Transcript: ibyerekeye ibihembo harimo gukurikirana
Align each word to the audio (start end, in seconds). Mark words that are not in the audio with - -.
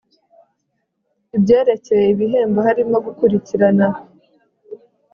ibyerekeye 1.37 2.05
ibihembo 2.13 2.59
harimo 2.67 2.95
gukurikirana 3.05 3.87